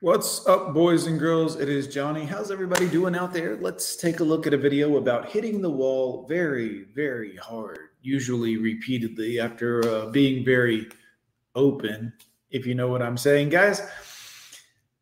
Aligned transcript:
What's 0.00 0.46
up, 0.46 0.74
boys 0.74 1.08
and 1.08 1.18
girls? 1.18 1.58
It 1.58 1.68
is 1.68 1.88
Johnny. 1.88 2.24
How's 2.24 2.52
everybody 2.52 2.88
doing 2.88 3.16
out 3.16 3.32
there? 3.32 3.56
Let's 3.56 3.96
take 3.96 4.20
a 4.20 4.24
look 4.24 4.46
at 4.46 4.54
a 4.54 4.56
video 4.56 4.96
about 4.96 5.28
hitting 5.28 5.60
the 5.60 5.70
wall 5.70 6.24
very, 6.28 6.84
very 6.94 7.34
hard, 7.34 7.80
usually 8.00 8.58
repeatedly 8.58 9.40
after 9.40 9.84
uh, 9.88 10.06
being 10.10 10.44
very 10.44 10.86
open, 11.56 12.12
if 12.52 12.64
you 12.64 12.76
know 12.76 12.86
what 12.86 13.02
I'm 13.02 13.16
saying, 13.16 13.48
guys. 13.48 13.82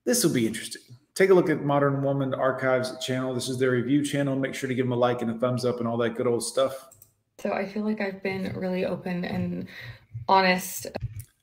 This 0.06 0.24
will 0.24 0.32
be 0.32 0.46
interesting. 0.46 0.80
Take 1.14 1.28
a 1.28 1.34
look 1.34 1.50
at 1.50 1.62
Modern 1.62 2.02
Woman 2.02 2.32
Archives 2.32 2.96
channel. 3.04 3.34
This 3.34 3.50
is 3.50 3.58
their 3.58 3.72
review 3.72 4.02
channel. 4.02 4.34
Make 4.34 4.54
sure 4.54 4.70
to 4.70 4.74
give 4.74 4.86
them 4.86 4.92
a 4.92 4.96
like 4.96 5.20
and 5.20 5.30
a 5.30 5.34
thumbs 5.34 5.66
up 5.66 5.78
and 5.78 5.86
all 5.86 5.98
that 5.98 6.14
good 6.14 6.26
old 6.26 6.42
stuff. 6.42 6.88
So 7.36 7.52
I 7.52 7.66
feel 7.66 7.84
like 7.84 8.00
I've 8.00 8.22
been 8.22 8.54
really 8.56 8.86
open 8.86 9.26
and 9.26 9.68
honest. 10.26 10.86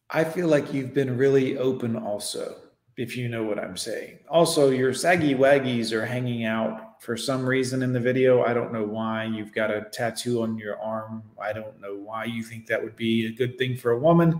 I 0.09 0.23
feel 0.23 0.47
like 0.47 0.73
you've 0.73 0.95
been 0.95 1.17
really 1.17 1.59
open 1.59 1.95
also 1.95 2.62
if 2.97 3.17
you 3.17 3.27
know 3.27 3.43
what 3.43 3.59
I'm 3.59 3.77
saying. 3.77 4.19
Also, 4.29 4.69
your 4.69 4.93
saggy 4.93 5.33
waggies 5.33 5.91
are 5.91 6.05
hanging 6.05 6.45
out 6.45 7.01
for 7.01 7.17
some 7.17 7.45
reason 7.45 7.81
in 7.81 7.91
the 7.91 7.99
video. 7.99 8.43
I 8.43 8.53
don't 8.53 8.71
know 8.71 8.85
why. 8.85 9.25
You've 9.25 9.53
got 9.53 9.71
a 9.71 9.87
tattoo 9.91 10.43
on 10.43 10.57
your 10.57 10.79
arm. 10.79 11.23
I 11.41 11.53
don't 11.53 11.79
know 11.81 11.95
why 11.95 12.25
you 12.25 12.43
think 12.43 12.67
that 12.67 12.81
would 12.81 12.95
be 12.95 13.25
a 13.25 13.31
good 13.31 13.57
thing 13.57 13.75
for 13.75 13.91
a 13.91 13.99
woman 13.99 14.39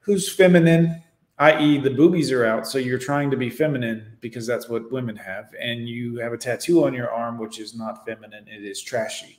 who's 0.00 0.30
feminine, 0.30 1.02
i.e., 1.38 1.78
the 1.78 1.90
boobies 1.90 2.30
are 2.30 2.44
out. 2.44 2.66
So 2.66 2.78
you're 2.78 2.98
trying 2.98 3.30
to 3.30 3.36
be 3.36 3.50
feminine 3.50 4.16
because 4.20 4.46
that's 4.46 4.68
what 4.68 4.92
women 4.92 5.16
have. 5.16 5.54
And 5.60 5.88
you 5.88 6.18
have 6.18 6.32
a 6.32 6.38
tattoo 6.38 6.84
on 6.84 6.94
your 6.94 7.10
arm, 7.10 7.38
which 7.38 7.58
is 7.58 7.74
not 7.74 8.06
feminine, 8.06 8.46
it 8.48 8.64
is 8.64 8.82
trashy. 8.82 9.38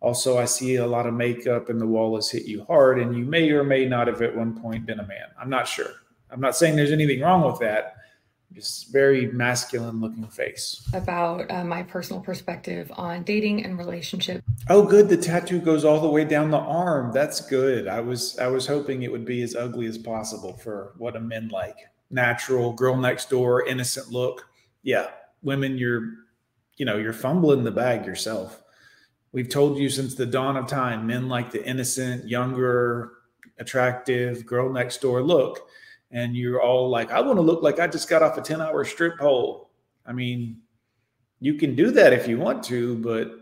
Also, 0.00 0.38
I 0.38 0.46
see 0.46 0.76
a 0.76 0.86
lot 0.86 1.06
of 1.06 1.12
makeup 1.12 1.68
and 1.68 1.78
the 1.78 1.86
wall 1.86 2.16
has 2.16 2.30
hit 2.30 2.46
you 2.46 2.64
hard, 2.64 2.98
and 2.98 3.14
you 3.14 3.24
may 3.24 3.50
or 3.50 3.62
may 3.62 3.84
not 3.84 4.06
have 4.06 4.22
at 4.22 4.34
one 4.34 4.58
point 4.58 4.86
been 4.86 5.00
a 5.00 5.06
man. 5.06 5.26
I'm 5.38 5.50
not 5.50 5.68
sure. 5.68 5.90
I'm 6.32 6.40
not 6.40 6.56
saying 6.56 6.76
there's 6.76 6.92
anything 6.92 7.20
wrong 7.20 7.42
with 7.50 7.60
that. 7.60 7.96
Just 8.52 8.90
very 8.92 9.28
masculine 9.28 10.00
looking 10.00 10.26
face. 10.26 10.88
About 10.92 11.48
uh, 11.52 11.62
my 11.62 11.84
personal 11.84 12.20
perspective 12.20 12.90
on 12.96 13.22
dating 13.22 13.64
and 13.64 13.78
relationship. 13.78 14.42
Oh, 14.68 14.82
good. 14.82 15.08
The 15.08 15.16
tattoo 15.16 15.60
goes 15.60 15.84
all 15.84 16.00
the 16.00 16.08
way 16.08 16.24
down 16.24 16.50
the 16.50 16.58
arm. 16.58 17.12
That's 17.12 17.40
good. 17.40 17.86
I 17.86 18.00
was 18.00 18.36
I 18.40 18.48
was 18.48 18.66
hoping 18.66 19.02
it 19.02 19.12
would 19.12 19.24
be 19.24 19.42
as 19.42 19.54
ugly 19.54 19.86
as 19.86 19.98
possible 19.98 20.52
for 20.52 20.94
what 20.98 21.14
a 21.14 21.20
men 21.20 21.48
like. 21.48 21.76
Natural, 22.10 22.72
girl 22.72 22.96
next 22.96 23.30
door, 23.30 23.64
innocent 23.66 24.10
look. 24.10 24.48
Yeah, 24.82 25.10
women, 25.42 25.78
you're 25.78 26.10
you 26.76 26.84
know 26.84 26.96
you're 26.96 27.12
fumbling 27.12 27.62
the 27.62 27.70
bag 27.70 28.04
yourself. 28.04 28.60
We've 29.30 29.48
told 29.48 29.78
you 29.78 29.88
since 29.88 30.16
the 30.16 30.26
dawn 30.26 30.56
of 30.56 30.66
time, 30.66 31.06
men 31.06 31.28
like 31.28 31.52
the 31.52 31.64
innocent, 31.64 32.28
younger, 32.28 33.12
attractive 33.60 34.44
girl 34.44 34.72
next 34.72 35.00
door 35.02 35.22
look 35.22 35.60
and 36.10 36.36
you're 36.36 36.60
all 36.60 36.88
like, 36.88 37.10
I 37.10 37.20
want 37.20 37.36
to 37.36 37.42
look 37.42 37.62
like 37.62 37.78
I 37.78 37.86
just 37.86 38.08
got 38.08 38.22
off 38.22 38.36
a 38.36 38.42
10 38.42 38.60
hour 38.60 38.84
strip 38.84 39.18
pole. 39.18 39.70
I 40.06 40.12
mean, 40.12 40.60
you 41.40 41.54
can 41.54 41.74
do 41.74 41.90
that 41.92 42.12
if 42.12 42.28
you 42.28 42.38
want 42.38 42.62
to, 42.64 42.96
but 42.96 43.32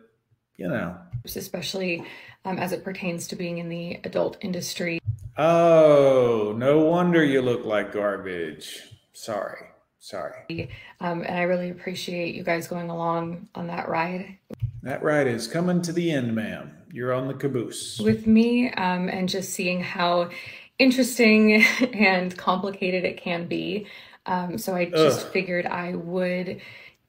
you 0.57 0.69
know, 0.69 0.97
especially 1.25 2.05
um, 2.45 2.59
as 2.59 2.73
it 2.73 2.85
pertains 2.85 3.27
to 3.29 3.37
being 3.37 3.59
in 3.59 3.69
the 3.69 4.01
adult 4.05 4.37
industry. 4.41 4.99
Oh, 5.37 6.55
no 6.57 6.81
wonder 6.81 7.25
you 7.25 7.43
look 7.43 7.65
like 7.65 7.93
garbage. 7.93 8.83
Sorry. 9.13 9.67
Sorry. 10.01 10.71
Um, 11.01 11.23
and 11.23 11.37
I 11.37 11.43
really 11.43 11.71
appreciate 11.71 12.35
you 12.35 12.43
guys 12.43 12.67
going 12.67 12.89
along 12.89 13.49
on 13.55 13.67
that 13.67 13.89
ride. 13.89 14.39
That 14.83 15.03
ride 15.03 15.27
is 15.27 15.47
coming 15.47 15.83
to 15.83 15.93
the 15.93 16.11
end, 16.11 16.35
ma'am. 16.35 16.73
You're 16.93 17.13
on 17.13 17.29
the 17.29 17.35
caboose. 17.35 17.99
With 17.99 18.27
me 18.27 18.73
um, 18.73 19.09
and 19.09 19.29
just 19.29 19.53
seeing 19.53 19.83
how 19.83 20.31
interesting 20.79 21.63
and 21.93 22.37
complicated 22.37 23.05
it 23.05 23.21
can 23.21 23.47
be. 23.47 23.87
Um, 24.27 24.59
so 24.59 24.75
I 24.75 24.87
just 24.87 25.27
Ugh. 25.27 25.33
figured 25.33 25.67
I 25.67 25.95
would 25.95 26.61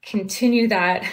continue 0.02 0.68
that 0.68 1.04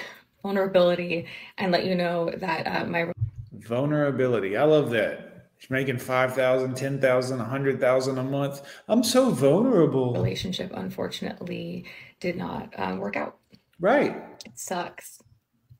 vulnerability 0.41 1.28
and 1.58 1.72
let 1.72 1.85
you 1.85 1.95
know 1.95 2.31
that 2.38 2.66
uh, 2.66 2.85
my 2.85 3.11
vulnerability. 3.53 4.56
I 4.56 4.63
love 4.63 4.90
that. 4.91 5.50
She's 5.57 5.69
making 5.72 5.97
5,000, 5.97 6.75
10,000, 6.75 7.38
100,000 7.38 8.18
a 8.18 8.23
month. 8.23 8.62
I'm 8.88 9.03
so 9.03 9.31
vulnerable. 9.31 10.13
Relationship, 10.13 10.72
unfortunately, 10.74 11.85
did 12.19 12.38
not 12.38 12.74
um, 12.78 13.00
work 13.00 13.18
out. 13.18 13.38
Right. 13.79 14.16
It 14.45 14.51
sucks. 14.56 15.19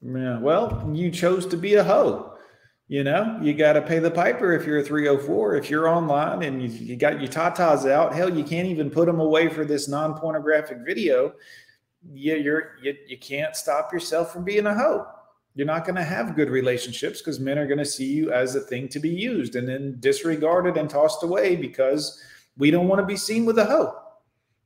Yeah. 0.02 0.40
Well, 0.40 0.90
you 0.94 1.12
chose 1.12 1.46
to 1.48 1.58
be 1.58 1.76
a 1.76 1.84
hoe. 1.84 2.37
You 2.90 3.04
know, 3.04 3.38
you 3.42 3.54
got 3.54 3.74
to 3.74 3.82
pay 3.82 4.00
the 4.00 4.10
piper 4.10 4.54
if 4.54 4.66
you're 4.66 4.78
a 4.78 4.84
304. 4.84 5.56
If 5.58 5.70
you're 5.70 5.90
online 5.90 6.44
and 6.44 6.62
you, 6.62 6.70
you 6.70 6.96
got 6.96 7.20
your 7.20 7.30
tatas 7.30 7.90
out, 7.90 8.16
hell, 8.16 8.34
you 8.34 8.46
can't 8.46 8.68
even 8.68 8.90
put 8.90 9.08
them 9.08 9.20
away 9.20 9.50
for 9.50 9.66
this 9.66 9.90
non 9.90 10.14
pornographic 10.14 10.80
video. 10.86 11.34
Yeah, 12.14 12.36
you're 12.36 12.78
you, 12.82 12.96
you 13.06 13.18
can't 13.18 13.58
stop 13.58 13.92
yourself 13.92 14.32
from 14.32 14.46
being 14.46 14.66
a 14.68 14.74
hoe. 14.74 15.06
You're 15.54 15.68
not 15.68 15.84
going 15.84 15.96
to 15.96 16.04
have 16.04 16.36
good 16.36 16.50
relationships 16.50 17.20
because 17.20 17.42
men 17.42 17.58
are 17.58 17.68
going 17.68 17.80
to 17.80 17.86
see 17.86 18.06
you 18.06 18.32
as 18.32 18.56
a 18.56 18.62
thing 18.62 18.88
to 18.90 19.00
be 19.00 19.10
used 19.10 19.56
and 19.58 19.68
then 19.68 19.98
disregarded 20.00 20.78
and 20.78 20.90
tossed 20.90 21.24
away 21.24 21.58
because 21.58 22.24
we 22.58 22.72
don't 22.72 22.88
want 22.88 23.02
to 23.02 23.06
be 23.06 23.18
seen 23.18 23.44
with 23.46 23.58
a 23.60 23.66
hoe. 23.66 23.94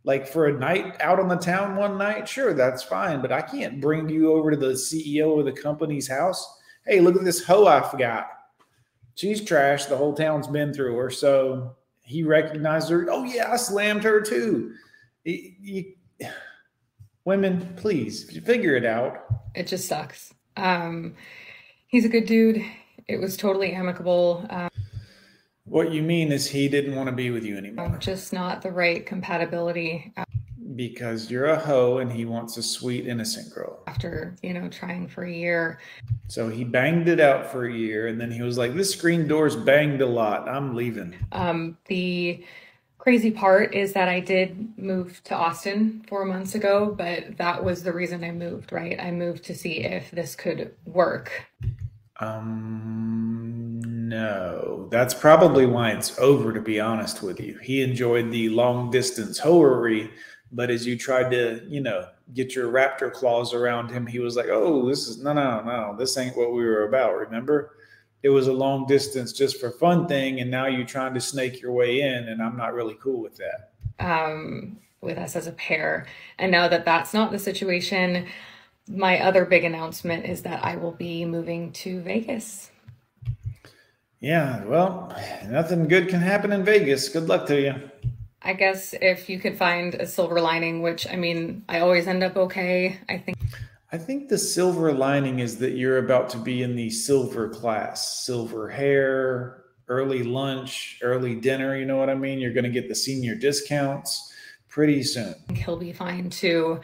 Like 0.04 0.28
for 0.28 0.48
a 0.48 0.60
night 0.60 0.98
out 1.00 1.20
on 1.20 1.28
the 1.28 1.38
town 1.38 1.76
one 1.76 1.98
night, 1.98 2.28
sure, 2.28 2.54
that's 2.54 2.84
fine, 2.84 3.22
but 3.22 3.32
I 3.32 3.42
can't 3.42 3.82
bring 3.82 4.10
you 4.10 4.34
over 4.34 4.52
to 4.52 4.58
the 4.58 4.74
CEO 4.74 5.40
of 5.40 5.46
the 5.46 5.60
company's 5.60 6.08
house 6.08 6.60
hey, 6.86 7.00
look 7.00 7.16
at 7.16 7.24
this 7.24 7.44
hoe 7.44 7.68
I 7.68 7.82
forgot. 7.82 8.30
She's 9.16 9.44
trash. 9.44 9.86
The 9.86 9.98
whole 9.98 10.14
town's 10.14 10.48
been 10.48 10.74
through 10.74 10.96
her. 10.98 11.10
So 11.10 11.76
he 12.04 12.24
recognized 12.24 12.90
her. 12.90 13.08
Oh, 13.10 13.24
yeah, 13.24 13.52
I 13.52 13.58
slammed 13.58 14.04
her 14.04 14.22
too. 14.22 14.74
women, 17.26 17.74
please 17.76 18.38
figure 18.40 18.76
it 18.76 18.86
out. 18.86 19.26
It 19.56 19.68
just 19.68 19.88
sucks. 19.88 20.34
Um, 20.58 21.16
he's 21.88 22.06
a 22.06 22.10
good 22.10 22.26
dude. 22.26 22.64
It 23.08 23.18
was 23.18 23.38
totally 23.38 23.74
amicable. 23.74 24.46
Um, 24.50 24.70
what 25.66 25.92
you 25.92 26.02
mean 26.02 26.32
is 26.32 26.48
he 26.48 26.68
didn't 26.68 26.96
want 26.96 27.08
to 27.08 27.16
be 27.16 27.30
with 27.30 27.46
you 27.46 27.58
anymore. 27.58 27.98
Just 28.00 28.34
not 28.34 28.62
the 28.62 28.72
right 28.72 29.06
compatibility 29.06 30.14
because 30.76 31.30
you're 31.30 31.48
a 31.48 31.60
hoe 31.60 32.00
and 32.00 32.12
he 32.12 32.26
wants 32.26 32.58
a 32.58 32.64
sweet 32.64 33.08
innocent 33.08 33.54
girl. 33.54 33.80
After 33.88 34.36
you 34.42 34.54
know 34.54 34.70
trying 34.70 35.08
for 35.08 35.24
a 35.24 35.32
year. 35.32 35.80
So 36.28 36.50
he 36.50 36.64
banged 36.64 37.08
it 37.08 37.20
out 37.20 37.52
for 37.52 37.66
a 37.66 37.74
year 37.74 38.08
and 38.08 38.20
then 38.20 38.32
he 38.32 38.42
was 38.42 38.58
like 38.58 38.74
this 38.76 38.92
screen 38.92 39.28
door's 39.28 39.56
banged 39.56 40.02
a 40.02 40.06
lot. 40.06 40.48
I'm 40.48 40.76
leaving. 40.76 41.16
Um 41.32 41.78
the 41.88 42.44
crazy 42.98 43.32
part 43.32 43.74
is 43.74 43.94
that 43.94 44.08
i 44.08 44.20
did 44.20 44.78
move 44.78 45.24
to 45.24 45.34
austin 45.34 46.06
four 46.08 46.24
months 46.24 46.54
ago 46.54 46.94
but 46.96 47.36
that 47.36 47.64
was 47.64 47.82
the 47.82 47.92
reason 47.92 48.24
i 48.24 48.30
moved 48.30 48.72
right? 48.72 49.00
I 49.02 49.10
moved 49.10 49.44
to 49.46 49.56
see 49.56 49.80
if 49.80 50.12
this 50.12 50.36
could 50.36 50.76
work. 50.86 51.32
Um 52.20 53.82
no. 54.12 54.90
That's 54.92 55.14
probably 55.14 55.66
why 55.66 55.92
it's 55.92 56.20
over 56.20 56.52
to 56.52 56.60
be 56.60 56.82
honest 56.82 57.24
with 57.24 57.40
you. 57.40 57.58
He 57.64 57.82
enjoyed 57.82 58.30
the 58.30 58.50
long 58.50 58.92
distance 58.92 59.40
hoery 59.40 60.12
but 60.52 60.70
as 60.70 60.86
you 60.86 60.98
tried 60.98 61.32
to, 61.32 61.64
you 61.68 61.82
know, 61.82 62.08
get 62.34 62.56
your 62.56 62.72
raptor 62.72 63.12
claws 63.12 63.54
around 63.54 63.90
him, 63.90 64.06
he 64.06 64.20
was 64.20 64.36
like, 64.36 64.48
"Oh, 64.50 64.88
this 64.88 65.08
is 65.08 65.22
no, 65.22 65.34
no, 65.34 65.62
no. 65.62 65.96
This 65.98 66.18
ain't 66.18 66.36
what 66.36 66.54
we 66.54 66.64
were 66.64 66.84
about." 66.84 67.18
Remember, 67.18 67.78
it 68.24 68.30
was 68.30 68.48
a 68.48 68.54
long 68.54 68.86
distance 68.86 69.34
just 69.34 69.60
for 69.60 69.72
fun 69.72 70.08
thing, 70.08 70.42
and 70.42 70.52
now 70.52 70.68
you're 70.68 70.86
trying 70.86 71.14
to 71.14 71.22
snake 71.22 71.62
your 71.62 71.72
way 71.72 72.02
in, 72.02 72.28
and 72.30 72.42
I'm 72.42 72.58
not 72.58 72.74
really 72.74 72.98
cool 73.02 73.22
with 73.22 73.38
that. 73.38 73.72
Um, 74.00 74.78
with 75.02 75.18
us 75.18 75.36
as 75.36 75.48
a 75.48 75.54
pair, 75.54 76.06
and 76.38 76.52
now 76.52 76.68
that 76.68 76.86
that's 76.86 77.14
not 77.14 77.32
the 77.32 77.40
situation, 77.40 78.28
my 78.88 79.20
other 79.22 79.46
big 79.46 79.64
announcement 79.64 80.26
is 80.26 80.42
that 80.44 80.64
I 80.64 80.76
will 80.76 80.92
be 80.92 81.24
moving 81.26 81.72
to 81.74 82.02
Vegas. 82.02 82.72
Yeah, 84.20 84.64
well, 84.66 85.16
nothing 85.48 85.88
good 85.88 86.10
can 86.10 86.20
happen 86.20 86.52
in 86.52 86.64
Vegas. 86.64 87.10
Good 87.10 87.28
luck 87.28 87.48
to 87.48 87.60
you. 87.60 87.74
I 88.44 88.54
guess 88.54 88.94
if 89.02 89.30
you 89.30 89.40
could 89.40 89.58
find 89.58 89.96
a 89.96 90.08
silver 90.08 90.42
lining, 90.42 90.82
which 90.82 91.08
I 91.08 91.16
mean, 91.16 91.64
I 91.70 91.80
always 91.80 92.08
end 92.08 92.24
up 92.24 92.36
okay. 92.36 93.00
I 93.08 93.18
think. 93.18 93.38
I 93.92 93.98
think 93.98 94.30
the 94.30 94.38
silver 94.38 94.94
lining 94.94 95.40
is 95.40 95.58
that 95.58 95.72
you're 95.72 95.98
about 95.98 96.30
to 96.30 96.38
be 96.38 96.64
in 96.64 96.76
the 96.76 96.90
silver 96.90 97.50
class, 97.50 98.24
silver 98.24 98.70
hair, 98.70 99.64
early 99.90 100.24
lunch, 100.24 100.98
early 101.02 101.36
dinner. 101.36 101.78
You 101.78 101.86
know 101.86 101.98
what 101.98 102.10
I 102.10 102.16
mean? 102.16 102.40
You're 102.40 102.54
going 102.54 102.64
to 102.64 102.70
get 102.70 102.88
the 102.88 102.96
senior 102.96 103.36
discounts 103.36 104.34
pretty 104.70 105.04
soon. 105.04 105.36
He'll 105.54 105.78
be 105.78 105.92
fine 105.92 106.30
too. 106.30 106.80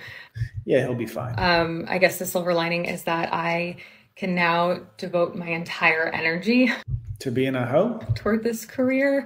Yeah, 0.66 0.82
he'll 0.82 0.96
be 0.96 1.06
fine. 1.06 1.36
Um, 1.38 1.86
I 1.88 1.98
guess 1.98 2.20
the 2.20 2.26
silver 2.26 2.54
lining 2.54 2.86
is 2.86 3.04
that 3.04 3.34
I 3.34 3.78
can 4.18 4.36
now 4.36 4.82
devote 4.98 5.36
my 5.36 5.48
entire 5.48 6.08
energy 6.10 6.72
to 7.20 7.32
being 7.32 7.56
a 7.56 7.66
hoe 7.66 8.00
toward 8.16 8.44
this 8.44 8.66
career. 8.66 9.26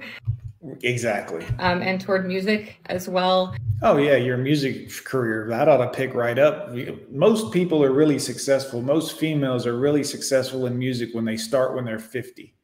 Exactly. 0.82 1.44
Um, 1.58 1.82
and 1.82 2.00
toward 2.00 2.26
music 2.26 2.76
as 2.86 3.08
well. 3.08 3.54
Oh 3.82 3.96
yeah, 3.96 4.16
your 4.16 4.36
music 4.36 5.04
career 5.04 5.46
that 5.48 5.68
ought 5.68 5.78
to 5.78 5.90
pick 5.90 6.14
right 6.14 6.38
up. 6.38 6.72
Most 7.10 7.52
people 7.52 7.82
are 7.82 7.92
really 7.92 8.18
successful. 8.18 8.80
Most 8.80 9.18
females 9.18 9.66
are 9.66 9.76
really 9.76 10.04
successful 10.04 10.66
in 10.66 10.78
music 10.78 11.10
when 11.12 11.24
they 11.24 11.36
start 11.36 11.74
when 11.74 11.84
they're 11.84 11.98
fifty. 11.98 12.54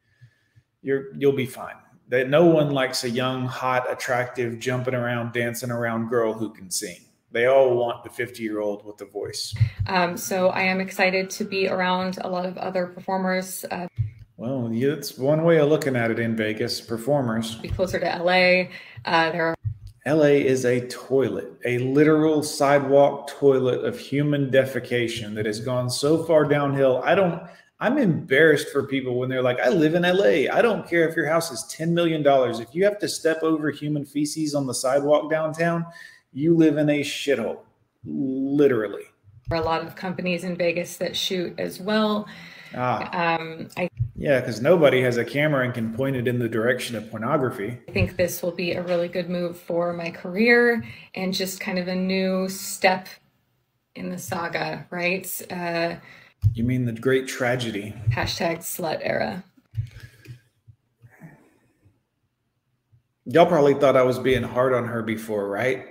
You're 0.81 1.15
you'll 1.17 1.33
be 1.33 1.45
fine. 1.45 1.75
That 2.07 2.29
no 2.29 2.45
one 2.45 2.71
likes 2.71 3.03
a 3.03 3.09
young, 3.09 3.45
hot, 3.45 3.91
attractive, 3.91 4.59
jumping 4.59 4.95
around, 4.95 5.33
dancing 5.33 5.69
around 5.69 6.09
girl 6.09 6.33
who 6.33 6.53
can 6.53 6.71
sing. 6.71 6.97
They 7.31 7.45
all 7.45 7.75
want 7.75 8.03
the 8.03 8.09
50 8.09 8.41
year 8.41 8.59
old 8.59 8.83
with 8.83 8.97
the 8.97 9.05
voice. 9.05 9.53
Um, 9.85 10.17
so 10.17 10.49
I 10.49 10.61
am 10.63 10.81
excited 10.81 11.29
to 11.31 11.43
be 11.43 11.67
around 11.67 12.17
a 12.21 12.27
lot 12.27 12.47
of 12.47 12.57
other 12.57 12.87
performers. 12.87 13.63
Uh, 13.69 13.87
well, 14.39 14.69
it's 14.71 15.17
one 15.17 15.43
way 15.43 15.57
of 15.57 15.67
looking 15.67 15.97
at 15.97 16.11
it 16.11 16.17
in 16.17 16.33
Vegas. 16.33 16.79
Performers. 16.79 17.55
Be 17.55 17.67
closer 17.67 17.99
to 17.99 18.05
LA. 18.05 18.69
Uh, 19.03 19.31
there 19.31 19.47
are. 19.47 19.55
LA 20.05 20.39
is 20.47 20.63
a 20.63 20.87
toilet, 20.87 21.51
a 21.65 21.77
literal 21.79 22.41
sidewalk 22.41 23.27
toilet 23.27 23.83
of 23.83 23.99
human 23.99 24.49
defecation 24.49 25.35
that 25.35 25.45
has 25.45 25.59
gone 25.59 25.89
so 25.89 26.23
far 26.23 26.45
downhill. 26.45 27.01
I 27.03 27.15
don't. 27.15 27.43
I'm 27.81 27.97
embarrassed 27.97 28.69
for 28.69 28.83
people 28.83 29.19
when 29.19 29.29
they're 29.29 29.43
like, 29.43 29.59
I 29.59 29.69
live 29.69 29.93
in 29.93 30.03
LA. 30.03 30.51
I 30.53 30.61
don't 30.61 30.87
care 30.87 31.07
if 31.07 31.17
your 31.17 31.27
house 31.27 31.51
is 31.51 31.63
$10 31.77 31.91
million. 31.91 32.23
If 32.61 32.75
you 32.75 32.83
have 32.83 32.99
to 32.99 33.07
step 33.07 33.41
over 33.41 33.71
human 33.71 34.05
feces 34.05 34.53
on 34.53 34.67
the 34.67 34.73
sidewalk 34.73 35.29
downtown, 35.29 35.85
you 36.33 36.57
live 36.57 36.77
in 36.77 36.89
a 36.89 37.01
shithole, 37.01 37.59
literally. 38.03 39.03
There 39.49 39.57
are 39.57 39.61
a 39.61 39.65
lot 39.65 39.81
of 39.85 39.95
companies 39.95 40.43
in 40.43 40.57
Vegas 40.57 40.97
that 40.97 41.15
shoot 41.15 41.57
as 41.57 41.79
well. 41.79 42.27
Ah. 42.75 43.37
Um, 43.39 43.69
I, 43.77 43.89
yeah, 44.15 44.39
because 44.39 44.61
nobody 44.61 45.01
has 45.01 45.17
a 45.17 45.25
camera 45.25 45.63
and 45.65 45.73
can 45.73 45.93
point 45.93 46.15
it 46.15 46.27
in 46.27 46.39
the 46.39 46.49
direction 46.49 46.95
of 46.95 47.09
pornography. 47.09 47.79
I 47.87 47.91
think 47.91 48.17
this 48.17 48.41
will 48.43 48.51
be 48.51 48.73
a 48.73 48.83
really 48.83 49.07
good 49.07 49.29
move 49.29 49.57
for 49.57 49.93
my 49.93 50.11
career 50.11 50.83
and 51.15 51.33
just 51.33 51.59
kind 51.59 51.79
of 51.79 51.87
a 51.87 51.95
new 51.95 52.49
step 52.49 53.07
in 53.95 54.09
the 54.09 54.17
saga, 54.17 54.85
right? 54.89 55.41
Uh, 55.49 55.95
you 56.53 56.63
mean 56.63 56.85
the 56.85 56.93
great 56.93 57.27
tragedy? 57.27 57.93
Hashtag 58.09 58.59
slut 58.59 58.99
era. 59.01 59.43
Y'all 63.25 63.45
probably 63.45 63.75
thought 63.75 63.95
I 63.95 64.03
was 64.03 64.17
being 64.17 64.43
hard 64.43 64.73
on 64.73 64.85
her 64.87 65.03
before, 65.03 65.47
right? 65.47 65.85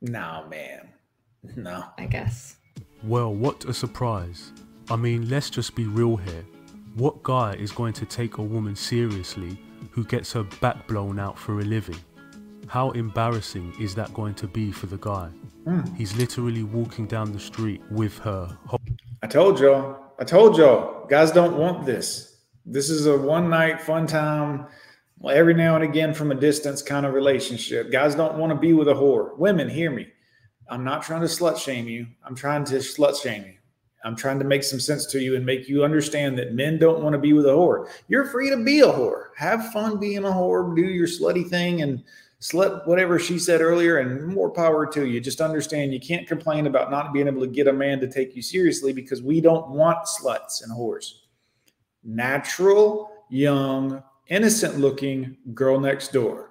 No, 0.00 0.46
man. 0.48 0.88
No. 1.56 1.84
I 1.98 2.06
guess. 2.06 2.56
Well, 3.02 3.34
what 3.34 3.64
a 3.64 3.74
surprise. 3.74 4.52
I 4.90 4.96
mean, 4.96 5.28
let's 5.28 5.50
just 5.50 5.74
be 5.74 5.84
real 5.84 6.16
here. 6.16 6.44
What 6.94 7.22
guy 7.22 7.54
is 7.54 7.72
going 7.72 7.92
to 7.94 8.06
take 8.06 8.38
a 8.38 8.42
woman 8.42 8.74
seriously 8.74 9.58
who 9.90 10.02
gets 10.02 10.32
her 10.32 10.44
back 10.62 10.86
blown 10.86 11.18
out 11.18 11.38
for 11.38 11.60
a 11.60 11.62
living? 11.62 11.98
How 12.68 12.92
embarrassing 12.92 13.74
is 13.78 13.94
that 13.96 14.14
going 14.14 14.34
to 14.36 14.46
be 14.46 14.72
for 14.72 14.86
the 14.86 14.96
guy? 14.96 15.28
Mm. 15.66 15.94
He's 15.94 16.16
literally 16.16 16.62
walking 16.62 17.06
down 17.06 17.32
the 17.32 17.38
street 17.38 17.82
with 17.90 18.16
her. 18.20 18.56
I 19.22 19.26
told 19.26 19.60
y'all. 19.60 19.98
I 20.18 20.24
told 20.24 20.56
y'all. 20.56 21.06
Guys 21.06 21.32
don't 21.32 21.58
want 21.58 21.84
this. 21.84 22.38
This 22.64 22.88
is 22.88 23.06
a 23.06 23.16
one 23.16 23.50
night 23.50 23.82
fun 23.82 24.06
time, 24.06 24.66
well, 25.18 25.36
every 25.36 25.54
now 25.54 25.74
and 25.74 25.84
again 25.84 26.14
from 26.14 26.30
a 26.30 26.34
distance 26.34 26.80
kind 26.80 27.04
of 27.04 27.12
relationship. 27.12 27.92
Guys 27.92 28.14
don't 28.14 28.38
want 28.38 28.52
to 28.52 28.58
be 28.58 28.72
with 28.72 28.88
a 28.88 28.94
whore. 28.94 29.36
Women, 29.36 29.68
hear 29.68 29.90
me. 29.90 30.06
I'm 30.70 30.84
not 30.84 31.02
trying 31.02 31.20
to 31.20 31.26
slut 31.26 31.58
shame 31.58 31.88
you. 31.88 32.06
I'm 32.24 32.34
trying 32.34 32.64
to 32.64 32.76
slut 32.76 33.20
shame 33.20 33.44
you. 33.44 33.57
I'm 34.04 34.16
trying 34.16 34.38
to 34.38 34.44
make 34.44 34.62
some 34.62 34.80
sense 34.80 35.06
to 35.06 35.20
you 35.20 35.36
and 35.36 35.44
make 35.44 35.68
you 35.68 35.84
understand 35.84 36.38
that 36.38 36.54
men 36.54 36.78
don't 36.78 37.02
want 37.02 37.14
to 37.14 37.18
be 37.18 37.32
with 37.32 37.46
a 37.46 37.50
whore. 37.50 37.88
You're 38.06 38.26
free 38.26 38.48
to 38.50 38.56
be 38.56 38.80
a 38.80 38.86
whore. 38.86 39.28
Have 39.36 39.72
fun 39.72 39.98
being 39.98 40.24
a 40.24 40.30
whore. 40.30 40.74
Do 40.74 40.82
your 40.82 41.08
slutty 41.08 41.48
thing 41.48 41.82
and 41.82 42.04
slut 42.40 42.86
whatever 42.86 43.18
she 43.18 43.38
said 43.38 43.60
earlier 43.60 43.98
and 43.98 44.26
more 44.28 44.48
power 44.48 44.86
to 44.86 45.06
you 45.06 45.20
just 45.20 45.40
understand 45.40 45.92
you 45.92 45.98
can't 45.98 46.28
complain 46.28 46.68
about 46.68 46.90
not 46.90 47.12
being 47.12 47.26
able 47.26 47.40
to 47.40 47.48
get 47.48 47.66
a 47.66 47.72
man 47.72 47.98
to 47.98 48.06
take 48.06 48.36
you 48.36 48.42
seriously 48.42 48.92
because 48.92 49.22
we 49.22 49.40
don't 49.40 49.68
want 49.70 49.98
sluts 50.06 50.62
and 50.62 50.72
whores 50.72 51.14
natural 52.04 53.10
young 53.28 54.00
innocent 54.28 54.78
looking 54.78 55.36
girl 55.52 55.80
next 55.80 56.12
door 56.12 56.50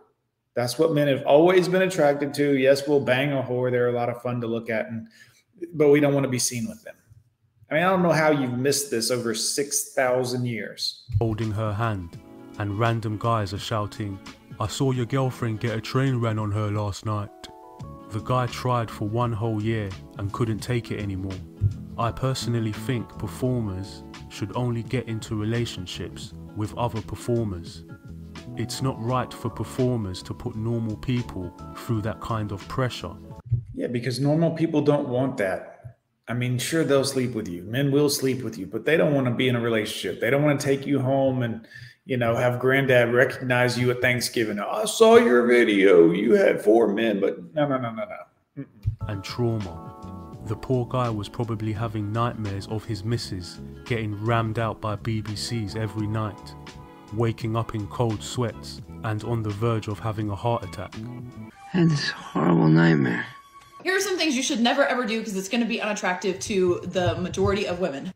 that's 0.56 0.78
what 0.78 0.94
men 0.94 1.08
have 1.08 1.24
always 1.26 1.70
been 1.70 1.84
attracted 1.84 2.34
to 2.34 2.58
yes 2.58 2.86
we'll 2.86 3.00
bang 3.00 3.32
a 3.32 3.42
whore 3.42 3.72
they're 3.72 3.90
a 3.90 3.94
lot 3.94 4.10
of 4.10 4.22
fun 4.22 4.42
to 4.42 4.48
look 4.48 4.70
at 4.70 4.88
and 4.88 5.08
but 5.74 5.88
we 5.88 6.02
don't 6.02 6.14
want 6.14 6.26
to 6.26 6.30
be 6.30 6.38
seen 6.38 6.68
with 6.68 6.84
them 6.84 6.96
i 7.70 7.76
mean 7.76 7.84
i 7.84 7.90
don't 7.90 8.04
know 8.04 8.12
how 8.12 8.32
you've 8.32 8.58
missed 8.58 8.92
this 8.92 9.12
over 9.12 9.34
6000 9.34 10.46
years 10.46 11.04
holding 11.20 11.52
her 11.52 11.74
hand 11.74 12.18
and 12.60 12.80
random 12.80 13.18
guys 13.18 13.54
are 13.54 13.60
shouting 13.60 14.20
I 14.60 14.66
saw 14.66 14.92
your 14.92 15.06
girlfriend 15.06 15.60
get 15.60 15.78
a 15.78 15.82
train 15.82 16.16
ran 16.16 16.40
on 16.40 16.52
her 16.52 16.72
last 16.72 17.06
night. 17.06 17.30
The 18.10 18.22
guy 18.22 18.48
tried 18.48 18.90
for 18.90 19.08
one 19.08 19.32
whole 19.32 19.62
year 19.62 19.90
and 20.18 20.34
couldn't 20.34 20.60
take 20.60 20.90
it 20.90 21.00
anymore. 21.00 21.38
I 21.96 22.12
personally 22.12 22.72
think 22.72 23.08
performers 23.20 24.04
should 24.30 24.56
only 24.56 24.82
get 24.82 25.08
into 25.08 25.36
relationships 25.36 26.34
with 26.56 26.76
other 26.76 27.04
performers. 27.04 27.84
It's 28.56 28.82
not 28.82 29.00
right 29.00 29.32
for 29.32 29.52
performers 29.52 30.24
to 30.24 30.34
put 30.34 30.56
normal 30.56 30.98
people 30.98 31.56
through 31.76 32.02
that 32.02 32.20
kind 32.20 32.52
of 32.52 32.68
pressure. 32.68 33.14
Yeah, 33.76 33.88
because 33.88 34.20
normal 34.20 34.52
people 34.52 34.82
don't 34.82 35.08
want 35.08 35.38
that. 35.38 35.77
I 36.28 36.34
mean, 36.34 36.60
sure, 36.60 36.84
they'll 36.84 37.06
sleep 37.06 37.34
with 37.34 37.48
you. 37.48 37.64
Men 37.64 37.92
will 37.92 38.10
sleep 38.10 38.44
with 38.44 38.58
you, 38.58 38.66
but 38.66 38.86
they 38.86 38.98
don't 38.98 39.14
want 39.14 39.28
to 39.28 39.34
be 39.34 39.48
in 39.48 39.56
a 39.56 39.62
relationship. 39.62 40.20
They 40.20 40.30
don't 40.30 40.44
want 40.44 40.60
to 40.60 40.66
take 40.66 40.86
you 40.86 41.00
home 41.00 41.42
and 41.42 41.66
you 42.08 42.16
know, 42.16 42.36
have 42.36 42.58
granddad 42.58 43.14
recognize 43.14 43.78
you 43.78 43.92
at 43.92 44.02
Thanksgiving. 44.02 44.60
I 44.60 44.86
saw 44.86 45.18
your 45.18 45.46
video. 45.46 46.10
You 46.12 46.36
had 46.36 46.62
four 46.62 46.88
men, 46.88 47.20
but 47.20 47.54
no, 47.54 47.68
no, 47.68 47.78
no, 47.78 47.92
no, 47.92 48.06
no. 48.06 48.64
Mm-mm. 48.64 49.10
And 49.10 49.24
trauma. 49.24 49.94
The 50.46 50.56
poor 50.56 50.86
guy 50.86 51.10
was 51.10 51.28
probably 51.28 51.74
having 51.74 52.14
nightmares 52.14 52.66
of 52.68 52.86
his 52.86 53.04
missus 53.04 53.60
getting 53.84 54.16
rammed 54.24 54.58
out 54.58 54.80
by 54.80 54.96
BBCs 54.96 55.76
every 55.76 56.08
night, 56.08 56.56
waking 57.14 57.58
up 57.58 57.76
in 57.76 57.86
cold 57.88 58.24
sweats 58.24 58.82
and 59.04 59.22
on 59.26 59.44
the 59.44 59.50
verge 59.50 59.90
of 59.90 60.00
having 60.00 60.30
a 60.30 60.36
heart 60.36 60.64
attack. 60.64 60.96
I 61.74 61.78
had 61.80 61.90
this 61.90 62.10
horrible 62.10 62.70
nightmare. 62.70 63.26
Here 63.84 63.96
are 63.96 64.02
some 64.02 64.18
things 64.18 64.36
you 64.36 64.44
should 64.44 64.60
never 64.60 64.86
ever 64.86 65.06
do 65.06 65.20
because 65.20 65.36
it's 65.36 65.50
going 65.50 65.62
to 65.62 65.68
be 65.68 65.82
unattractive 65.82 66.40
to 66.42 66.82
the 66.86 67.16
majority 67.16 67.68
of 67.68 67.80
women. 67.80 68.14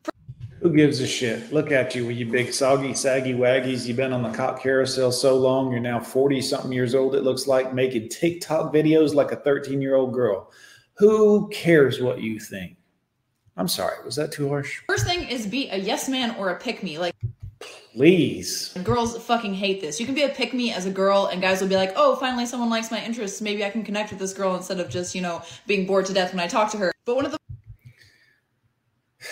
Who 0.62 0.74
gives 0.76 1.00
a 1.00 1.08
shit? 1.08 1.52
Look 1.52 1.72
at 1.72 1.96
you 1.96 2.06
with 2.06 2.18
you 2.18 2.28
big 2.28 2.54
soggy, 2.54 2.94
saggy 2.94 3.34
waggies. 3.34 3.88
You've 3.88 3.98
been 3.98 4.14
on 4.14 4.22
the 4.22 4.30
cock 4.30 4.62
carousel 4.62 5.12
so 5.12 5.36
long. 5.36 5.72
You're 5.72 5.82
now 5.82 6.00
40 6.00 6.40
something 6.42 6.72
years 6.72 6.94
old, 6.94 7.16
it 7.16 7.24
looks 7.24 7.48
like, 7.48 7.74
making 7.74 8.10
TikTok 8.10 8.72
videos 8.72 9.16
like 9.16 9.32
a 9.32 9.38
13 9.38 9.82
year 9.82 9.96
old 9.96 10.14
girl. 10.14 10.52
Who 10.96 11.50
cares 11.50 12.00
what 12.00 12.22
you 12.22 12.40
think? 12.40 12.78
I'm 13.58 13.68
sorry. 13.68 14.04
Was 14.06 14.16
that 14.18 14.32
too 14.32 14.50
harsh? 14.50 14.82
First 14.88 15.08
thing 15.08 15.28
is 15.28 15.48
be 15.48 15.70
a 15.70 15.78
yes 15.78 16.08
man 16.08 16.36
or 16.36 16.50
a 16.50 16.60
pick 16.60 16.84
me. 16.84 17.00
Like, 17.00 17.16
please. 17.94 18.74
Girls 18.84 19.18
fucking 19.24 19.54
hate 19.54 19.82
this. 19.82 20.00
You 20.00 20.06
can 20.06 20.16
be 20.16 20.24
a 20.24 20.30
pick 20.30 20.54
me 20.54 20.72
as 20.72 20.86
a 20.86 20.92
girl, 20.92 21.28
and 21.28 21.42
guys 21.42 21.62
will 21.62 21.68
be 21.68 21.76
like, 21.76 21.94
oh, 21.96 22.16
finally 22.16 22.46
someone 22.46 22.70
likes 22.70 22.92
my 22.92 23.04
interests. 23.04 23.42
Maybe 23.42 23.66
I 23.66 23.70
can 23.70 23.84
connect 23.84 24.12
with 24.12 24.20
this 24.20 24.34
girl 24.34 24.56
instead 24.56 24.80
of 24.80 24.90
just, 24.90 25.14
you 25.16 25.22
know, 25.22 25.42
being 25.68 25.86
bored 25.86 26.06
to 26.08 26.14
death 26.14 26.34
when 26.34 26.40
I 26.40 26.48
talk 26.48 26.72
to 26.72 26.78
her. 26.78 26.92
But 27.06 27.16
one 27.16 27.26
of 27.26 27.32
the 27.32 27.38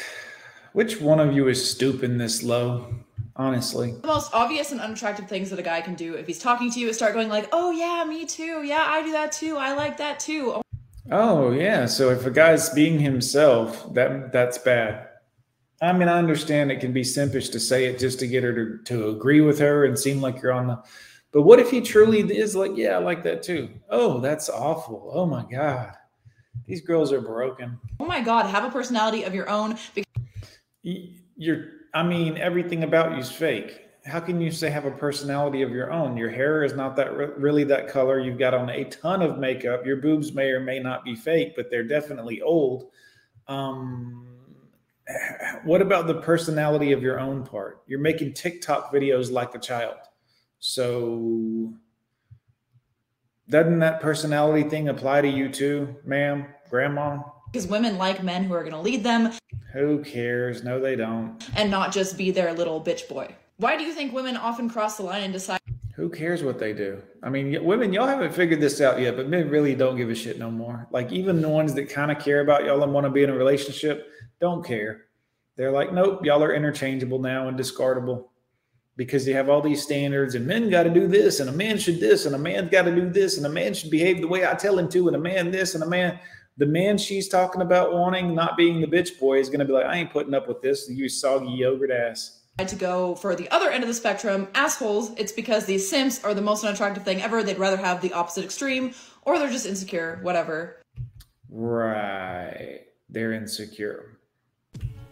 which 0.74 1.00
one 1.02 1.20
of 1.20 1.34
you 1.34 1.48
is 1.48 1.70
stooping 1.70 2.18
this 2.18 2.44
low? 2.44 2.94
Honestly. 3.36 3.94
The 3.94 4.08
most 4.08 4.34
obvious 4.34 4.74
and 4.74 4.82
unattractive 4.82 5.30
things 5.30 5.50
that 5.50 5.60
a 5.60 5.64
guy 5.64 5.80
can 5.80 5.96
do 5.96 6.16
if 6.16 6.28
he's 6.28 6.40
talking 6.40 6.70
to 6.72 6.80
you 6.80 6.90
is 6.90 6.98
start 6.98 7.14
going 7.14 7.30
like, 7.30 7.48
"Oh 7.54 7.72
yeah, 7.72 8.04
me 8.04 8.26
too. 8.26 8.64
Yeah, 8.64 8.86
I 8.86 9.02
do 9.02 9.14
that 9.14 9.32
too. 9.32 9.56
I 9.56 9.74
like 9.76 9.96
that 9.98 10.20
too." 10.20 10.56
Oh, 10.56 10.62
oh 11.10 11.52
yeah. 11.52 11.86
So 11.86 12.10
if 12.10 12.26
a 12.26 12.32
guy's 12.32 12.70
being 12.70 13.00
himself, 13.00 13.94
that 13.94 14.34
that's 14.34 14.58
bad. 14.58 15.09
I 15.82 15.94
mean, 15.94 16.10
I 16.10 16.18
understand 16.18 16.72
it 16.72 16.80
can 16.82 16.92
be 16.92 17.04
simpish 17.04 17.52
to 17.52 17.60
say 17.60 17.86
it 17.86 18.00
just 18.00 18.20
to 18.20 18.28
get 18.28 18.44
her 18.44 18.54
to, 18.54 18.84
to 18.84 19.10
agree 19.10 19.42
with 19.42 19.60
her 19.60 19.86
and 19.86 19.98
seem 19.98 20.20
like 20.22 20.42
you're 20.42 20.52
on 20.52 20.68
the. 20.68 20.82
But 21.32 21.44
what 21.44 21.60
if 21.60 21.70
he 21.70 21.80
truly 21.80 22.20
is 22.22 22.56
like, 22.56 22.72
yeah, 22.76 22.96
I 22.96 22.98
like 22.98 23.24
that 23.24 23.44
too? 23.44 23.70
Oh, 23.90 24.20
that's 24.20 24.50
awful. 24.50 25.12
Oh 25.14 25.26
my 25.26 25.46
God. 25.50 25.94
These 26.66 26.82
girls 26.82 27.14
are 27.14 27.22
broken. 27.22 27.80
Oh 28.00 28.06
my 28.06 28.22
God. 28.22 28.46
Have 28.48 28.66
a 28.66 28.70
personality 28.70 29.24
of 29.24 29.34
your 29.34 29.50
own. 29.50 29.78
Because- 29.94 30.06
you're 31.40 31.66
i 31.94 32.04
mean 32.04 32.38
everything 32.38 32.84
about 32.84 33.16
you's 33.16 33.32
fake 33.32 33.88
how 34.06 34.20
can 34.20 34.40
you 34.40 34.52
say 34.52 34.70
have 34.70 34.86
a 34.86 34.92
personality 34.92 35.62
of 35.62 35.72
your 35.72 35.92
own 35.92 36.16
your 36.16 36.30
hair 36.30 36.64
is 36.64 36.74
not 36.74 36.96
that 36.96 37.16
re- 37.16 37.30
really 37.38 37.64
that 37.64 37.88
color 37.88 38.20
you've 38.20 38.38
got 38.38 38.54
on 38.54 38.70
a 38.70 38.84
ton 38.86 39.22
of 39.22 39.38
makeup 39.38 39.86
your 39.86 39.98
boobs 39.98 40.34
may 40.34 40.50
or 40.50 40.60
may 40.60 40.80
not 40.80 41.04
be 41.04 41.16
fake 41.16 41.54
but 41.56 41.70
they're 41.70 41.84
definitely 41.84 42.42
old 42.42 42.92
um 43.48 44.26
what 45.64 45.82
about 45.82 46.08
the 46.08 46.22
personality 46.22 46.92
of 46.92 47.02
your 47.02 47.20
own 47.20 47.44
part 47.44 47.82
you're 47.88 48.00
making 48.00 48.34
tiktok 48.34 48.94
videos 48.94 49.32
like 49.32 49.56
a 49.56 49.60
child 49.60 49.98
so 50.60 51.74
doesn't 53.50 53.80
that 53.80 54.02
personality 54.02 54.68
thing 54.70 54.90
apply 54.90 55.22
to 55.22 55.28
you 55.28 55.50
too 55.50 55.96
ma'am 56.06 56.46
grandma 56.70 57.18
because 57.52 57.68
women 57.68 57.98
like 57.98 58.24
men 58.24 58.44
who 58.44 58.54
are 58.54 58.62
going 58.62 58.74
to 58.74 58.80
lead 58.80 59.04
them. 59.04 59.34
Who 59.74 60.04
cares? 60.04 60.64
No, 60.64 60.80
they 60.80 60.96
don't. 60.96 61.44
And 61.56 61.72
not 61.72 61.92
just 61.92 62.18
be 62.18 62.32
their 62.32 62.54
little 62.54 62.84
bitch 62.84 63.08
boy. 63.08 63.36
Why 63.58 63.78
do 63.78 63.84
you 63.84 63.94
think 63.94 64.14
women 64.14 64.38
often 64.38 64.70
cross 64.70 64.98
the 64.98 65.04
line 65.04 65.24
and 65.24 65.34
decide? 65.34 65.59
Who 66.00 66.10
cares 66.10 66.44
what 66.44 66.60
they 66.60 66.72
do? 66.72 67.02
I 67.22 67.30
mean, 67.30 67.62
women, 67.62 67.92
y'all 67.92 68.08
haven't 68.08 68.34
figured 68.34 68.62
this 68.62 68.80
out 68.80 69.02
yet, 69.02 69.18
but 69.18 69.28
men 69.28 69.50
really 69.50 69.76
don't 69.76 69.98
give 69.98 70.10
a 70.10 70.16
shit 70.16 70.40
no 70.40 70.50
more. 70.50 70.88
Like, 70.92 71.12
even 71.12 71.42
the 71.42 71.50
ones 71.50 71.74
that 71.74 71.90
kind 71.90 72.10
of 72.10 72.20
care 72.20 72.40
about 72.40 72.64
y'all 72.64 72.82
and 72.84 72.94
want 72.94 73.06
to 73.06 73.12
be 73.12 73.24
in 73.24 73.30
a 73.30 73.36
relationship 73.36 74.08
don't 74.40 74.66
care. 74.66 75.08
They're 75.58 75.74
like, 75.74 75.92
nope, 75.92 76.24
y'all 76.24 76.42
are 76.42 76.54
interchangeable 76.54 77.20
now 77.20 77.50
and 77.50 77.60
discardable 77.60 78.30
because 78.96 79.28
you 79.28 79.34
have 79.34 79.50
all 79.50 79.62
these 79.62 79.84
standards 79.84 80.36
and 80.36 80.48
men 80.48 80.70
got 80.70 80.84
to 80.84 80.90
do 80.90 81.06
this 81.06 81.42
and 81.42 81.50
a 81.50 81.54
man 81.54 81.78
should 81.78 82.00
this 82.00 82.26
and 82.26 82.34
a 82.34 82.38
man's 82.40 82.70
got 82.70 82.84
to 82.84 82.96
do 82.96 83.10
this 83.10 83.36
and 83.36 83.46
a 83.46 83.50
man 83.50 83.74
should 83.74 83.92
behave 83.92 84.22
the 84.22 84.28
way 84.28 84.48
I 84.48 84.54
tell 84.54 84.80
him 84.80 84.88
to 84.92 85.08
and 85.08 85.18
a 85.18 85.20
man 85.20 85.52
this 85.52 85.76
and 85.76 85.84
a 85.84 85.88
man 85.88 86.18
The 86.60 86.66
man 86.66 86.98
she's 86.98 87.30
talking 87.30 87.62
about 87.62 87.94
wanting, 87.94 88.36
not 88.36 88.58
being 88.58 88.82
the 88.82 88.88
bitch 88.88 89.18
boy, 89.18 89.40
is 89.40 89.48
going 89.48 89.60
to 89.60 89.66
be 89.66 89.72
like, 89.72 89.86
I 89.86 89.96
ain't 89.96 90.12
putting 90.12 90.34
up 90.34 90.48
with 90.48 90.62
this. 90.62 90.90
You 90.90 91.08
soggy 91.08 91.52
yogurt 91.52 91.90
ass. 91.90 92.39
To 92.68 92.76
go 92.76 93.16
for 93.16 93.36
the 93.36 93.50
other 93.52 93.72
end 93.72 93.84
of 93.84 93.88
the 93.88 93.94
spectrum, 93.94 94.50
assholes, 94.54 95.12
it's 95.18 95.32
because 95.32 95.66
these 95.66 95.90
simps 95.90 96.24
are 96.26 96.34
the 96.34 96.42
most 96.42 96.66
unattractive 96.66 97.04
thing 97.04 97.22
ever. 97.22 97.42
They'd 97.42 97.58
rather 97.58 97.78
have 97.78 98.02
the 98.02 98.12
opposite 98.12 98.44
extreme, 98.44 98.94
or 99.24 99.40
they're 99.40 99.50
just 99.50 99.66
insecure, 99.66 100.20
whatever. 100.24 100.82
Right. 101.50 102.82
They're 103.08 103.32
insecure. 103.32 104.20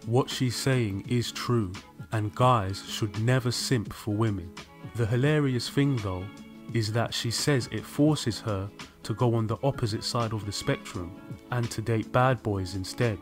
What 0.05 0.29
she's 0.29 0.57
saying 0.57 1.05
is 1.07 1.31
true, 1.31 1.71
and 2.11 2.35
guys 2.35 2.83
should 2.85 3.17
never 3.23 3.51
simp 3.51 3.93
for 3.93 4.13
women. 4.13 4.53
The 4.95 5.05
hilarious 5.05 5.69
thing 5.69 5.95
though 5.97 6.25
is 6.73 6.91
that 6.91 7.13
she 7.13 7.31
says 7.31 7.69
it 7.71 7.85
forces 7.85 8.41
her 8.41 8.69
to 9.03 9.13
go 9.13 9.35
on 9.35 9.47
the 9.47 9.57
opposite 9.63 10.03
side 10.03 10.33
of 10.33 10.45
the 10.45 10.51
spectrum 10.51 11.15
and 11.51 11.71
to 11.71 11.81
date 11.81 12.11
bad 12.11 12.43
boys 12.43 12.75
instead. 12.75 13.17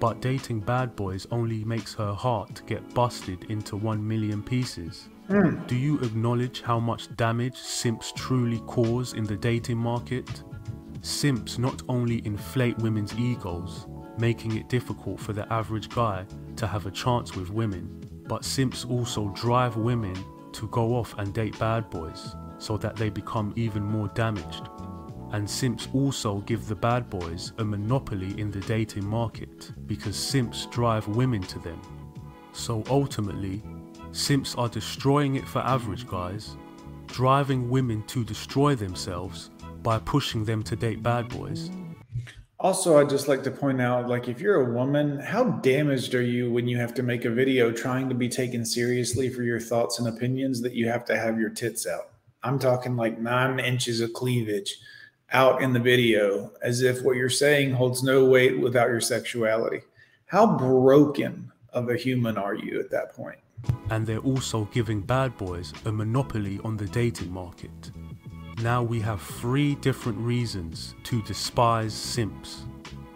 But 0.00 0.22
dating 0.22 0.60
bad 0.60 0.96
boys 0.96 1.26
only 1.30 1.62
makes 1.62 1.94
her 1.94 2.14
heart 2.14 2.62
get 2.66 2.94
busted 2.94 3.44
into 3.50 3.76
one 3.76 4.06
million 4.06 4.42
pieces. 4.42 5.10
Mm. 5.28 5.66
Do 5.66 5.76
you 5.76 6.00
acknowledge 6.00 6.62
how 6.62 6.80
much 6.80 7.14
damage 7.16 7.56
simps 7.56 8.10
truly 8.16 8.60
cause 8.60 9.12
in 9.12 9.24
the 9.24 9.36
dating 9.36 9.76
market? 9.76 10.42
Simps 11.02 11.58
not 11.58 11.82
only 11.88 12.26
inflate 12.26 12.78
women's 12.78 13.14
egos, 13.18 13.86
making 14.18 14.56
it 14.56 14.68
difficult 14.70 15.20
for 15.20 15.34
the 15.34 15.50
average 15.52 15.90
guy 15.90 16.24
to 16.56 16.66
have 16.66 16.86
a 16.86 16.90
chance 16.90 17.36
with 17.36 17.50
women, 17.50 18.00
but 18.26 18.44
simps 18.44 18.86
also 18.86 19.28
drive 19.30 19.76
women 19.76 20.16
to 20.52 20.66
go 20.68 20.94
off 20.94 21.14
and 21.18 21.32
date 21.34 21.58
bad 21.58 21.88
boys 21.90 22.34
so 22.58 22.76
that 22.76 22.96
they 22.96 23.10
become 23.10 23.52
even 23.56 23.82
more 23.82 24.08
damaged. 24.08 24.68
And 25.32 25.48
simps 25.48 25.88
also 25.94 26.38
give 26.40 26.66
the 26.66 26.74
bad 26.74 27.08
boys 27.08 27.52
a 27.58 27.64
monopoly 27.64 28.38
in 28.40 28.50
the 28.50 28.60
dating 28.60 29.06
market 29.06 29.70
because 29.86 30.16
simps 30.16 30.66
drive 30.66 31.06
women 31.08 31.42
to 31.42 31.58
them. 31.60 31.80
So 32.52 32.82
ultimately, 32.90 33.62
simps 34.12 34.56
are 34.56 34.68
destroying 34.68 35.36
it 35.36 35.46
for 35.46 35.60
average 35.60 36.06
guys, 36.08 36.56
driving 37.06 37.70
women 37.70 38.02
to 38.08 38.24
destroy 38.24 38.74
themselves 38.74 39.50
by 39.82 39.98
pushing 40.00 40.44
them 40.44 40.62
to 40.64 40.76
date 40.76 41.02
bad 41.02 41.28
boys. 41.28 41.70
Also, 42.58 42.98
I'd 42.98 43.08
just 43.08 43.26
like 43.26 43.42
to 43.44 43.50
point 43.50 43.80
out 43.80 44.08
like, 44.08 44.28
if 44.28 44.40
you're 44.40 44.68
a 44.68 44.74
woman, 44.74 45.18
how 45.18 45.44
damaged 45.44 46.14
are 46.14 46.22
you 46.22 46.50
when 46.50 46.68
you 46.68 46.76
have 46.76 46.92
to 46.94 47.02
make 47.02 47.24
a 47.24 47.30
video 47.30 47.72
trying 47.72 48.08
to 48.10 48.14
be 48.14 48.28
taken 48.28 48.66
seriously 48.66 49.30
for 49.30 49.42
your 49.42 49.60
thoughts 49.60 49.98
and 49.98 50.08
opinions 50.08 50.60
that 50.60 50.74
you 50.74 50.86
have 50.88 51.04
to 51.06 51.16
have 51.16 51.38
your 51.38 51.48
tits 51.50 51.86
out? 51.86 52.10
I'm 52.42 52.58
talking 52.58 52.96
like 52.96 53.18
nine 53.18 53.60
inches 53.60 54.00
of 54.00 54.12
cleavage 54.12 54.76
out 55.32 55.62
in 55.62 55.72
the 55.72 55.80
video 55.80 56.52
as 56.62 56.82
if 56.82 57.02
what 57.02 57.16
you're 57.16 57.28
saying 57.28 57.72
holds 57.72 58.02
no 58.02 58.24
weight 58.24 58.58
without 58.60 58.88
your 58.88 59.00
sexuality. 59.00 59.82
How 60.26 60.56
broken 60.56 61.52
of 61.72 61.88
a 61.88 61.96
human 61.96 62.36
are 62.36 62.54
you 62.54 62.80
at 62.80 62.90
that 62.90 63.14
point? 63.14 63.38
And 63.90 64.06
they're 64.06 64.18
also 64.18 64.64
giving 64.66 65.00
bad 65.00 65.36
boys 65.36 65.72
a 65.84 65.92
monopoly 65.92 66.60
on 66.64 66.76
the 66.76 66.86
dating 66.86 67.30
market. 67.30 67.90
Now 68.62 68.82
we 68.82 69.00
have 69.00 69.22
three 69.22 69.74
different 69.76 70.18
reasons 70.18 70.94
to 71.04 71.22
despise 71.22 71.94
simps. 71.94 72.64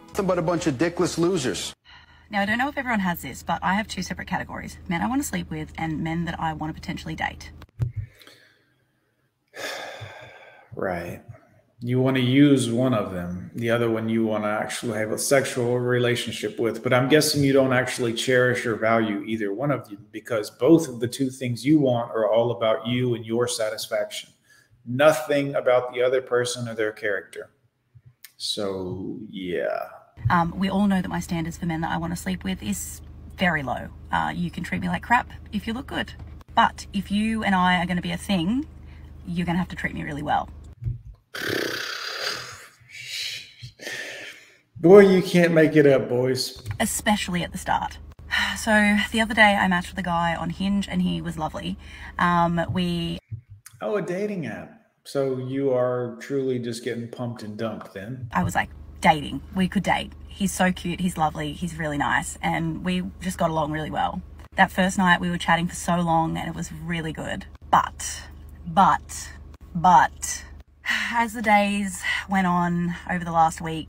Nothing 0.09 0.27
but 0.27 0.39
a 0.39 0.43
bunch 0.43 0.67
of 0.67 0.75
dickless 0.75 1.19
losers. 1.19 1.75
Now, 2.31 2.41
I 2.41 2.47
don't 2.47 2.59
know 2.59 2.69
if 2.69 2.79
everyone 2.79 3.01
has 3.01 3.23
this, 3.23 3.43
but 3.43 3.59
I 3.63 3.75
have 3.75 3.87
two 3.87 4.03
separate 4.03 4.29
categories 4.29 4.79
men 4.89 5.03
I 5.03 5.09
want 5.09 5.23
to 5.23 5.29
sleep 5.29 5.51
with 5.51 5.73
and 5.77 6.03
men 6.03 6.25
that 6.25 6.39
I 6.41 6.53
want 6.53 6.75
to 6.75 6.81
potentially 6.81 7.15
date. 7.15 7.53
Right. 10.77 11.23
You 11.87 12.01
want 12.01 12.17
to 12.17 12.23
use 12.23 12.71
one 12.71 12.95
of 12.95 13.13
them, 13.13 13.51
the 13.55 13.71
other 13.71 13.91
one 13.91 14.09
you 14.09 14.25
want 14.25 14.45
to 14.45 14.49
actually 14.49 14.99
have 14.99 15.13
a 15.13 15.19
sexual 15.19 15.79
relationship 15.79 16.59
with. 16.59 16.83
But 16.83 16.95
I'm 16.95 17.11
guessing 17.11 17.45
you 17.45 17.53
don't 17.53 17.75
actually 17.75 18.15
cherish 18.15 18.65
or 18.65 18.75
value 18.75 19.23
either 19.25 19.53
one 19.53 19.71
of 19.71 19.91
you 19.91 19.99
because 20.11 20.49
both 20.51 20.89
of 20.89 21.01
the 21.01 21.09
two 21.09 21.29
things 21.29 21.65
you 21.65 21.79
want 21.79 22.11
are 22.13 22.31
all 22.31 22.53
about 22.53 22.87
you 22.87 23.15
and 23.15 23.27
your 23.27 23.47
satisfaction 23.47 24.31
nothing 24.87 25.55
about 25.55 25.93
the 25.93 26.03
other 26.03 26.21
person 26.21 26.69
or 26.69 26.75
their 26.75 26.93
character. 26.93 27.51
So, 28.37 29.19
yeah. 29.31 29.89
Um, 30.31 30.59
we 30.59 30.69
all 30.69 30.87
know 30.87 31.03
that 31.03 31.09
my 31.09 31.21
standards 31.21 31.57
for 31.57 31.67
men 31.67 31.81
that 31.81 31.91
I 31.91 31.97
want 31.97 32.13
to 32.13 32.17
sleep 32.17 32.45
with 32.45 32.63
is 32.63 33.01
very 33.37 33.63
low. 33.63 33.89
Uh, 34.13 34.33
you 34.35 34.51
can 34.51 34.63
treat 34.65 34.81
me 34.81 34.89
like 34.89 35.03
crap 35.03 35.31
if 35.53 35.67
you 35.67 35.73
look 35.73 35.87
good. 35.87 36.13
But 36.55 36.87
if 36.93 37.11
you 37.11 37.43
and 37.43 37.55
I 37.55 37.83
are 37.83 37.87
going 37.87 37.97
to 37.97 38.03
be 38.03 38.13
a 38.13 38.17
thing, 38.17 38.67
you're 39.27 39.47
going 39.47 39.57
to 39.57 39.59
have 39.59 39.69
to 39.69 39.77
treat 39.77 39.95
me 39.95 40.03
really 40.03 40.23
well. 40.23 40.49
Boy, 44.85 45.01
you 45.09 45.23
can't 45.23 45.55
make 45.55 45.77
it 45.77 45.87
up, 45.87 46.11
boys. 46.11 46.63
Especially 46.79 47.43
at 47.43 47.53
the 47.53 47.59
start. 47.59 47.97
So 48.59 48.99
the 49.13 49.21
other 49.23 49.33
day, 49.33 49.57
I 49.59 49.67
matched 49.67 49.89
with 49.91 49.99
a 49.99 50.03
guy 50.03 50.37
on 50.37 50.51
Hinge, 50.51 50.89
and 50.91 51.01
he 51.01 51.23
was 51.23 51.39
lovely. 51.39 51.79
Um, 52.19 52.61
we 52.71 53.19
Oh, 53.81 53.97
a 53.97 54.03
dating 54.03 54.45
app. 54.45 54.79
So 55.05 55.39
you 55.39 55.73
are 55.73 56.19
truly 56.21 56.59
just 56.59 56.85
getting 56.85 57.09
pumped 57.09 57.43
and 57.43 57.57
dumped 57.57 57.95
then? 57.95 58.29
I 58.31 58.45
was 58.45 58.55
like, 58.55 58.69
dating. 59.01 59.41
We 59.57 59.69
could 59.69 59.85
date. 59.85 60.13
He's 60.29 60.53
so 60.53 60.71
cute. 60.71 61.01
He's 61.01 61.17
lovely. 61.17 61.55
He's 61.55 61.79
really 61.79 61.97
nice. 61.99 62.37
And 62.43 62.85
we 62.85 63.05
just 63.23 63.39
got 63.39 63.49
along 63.49 63.73
really 63.73 63.91
well. 63.91 64.21
That 64.57 64.71
first 64.71 64.99
night 64.99 65.19
we 65.19 65.31
were 65.31 65.39
chatting 65.39 65.67
for 65.67 65.75
so 65.75 65.97
long 65.97 66.37
and 66.37 66.47
it 66.47 66.55
was 66.55 66.71
really 66.71 67.15
good. 67.15 67.47
But, 67.71 68.25
but, 68.67 69.31
but, 69.75 70.45
as 71.13 71.33
the 71.33 71.43
days 71.43 72.03
went 72.29 72.47
on 72.47 72.95
over 73.11 73.25
the 73.25 73.33
last 73.33 73.63
week, 73.63 73.89